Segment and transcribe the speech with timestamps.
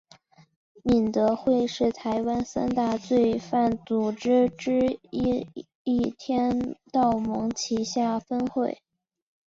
[0.83, 2.97] 敏德会是台湾三大
[3.39, 8.81] 犯罪组织之一天道盟旗下分会。